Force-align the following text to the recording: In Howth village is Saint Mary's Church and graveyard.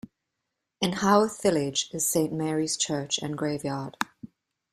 In 0.81 0.93
Howth 0.93 1.43
village 1.43 1.91
is 1.93 2.07
Saint 2.07 2.33
Mary's 2.33 2.75
Church 2.75 3.19
and 3.19 3.37
graveyard. 3.37 3.97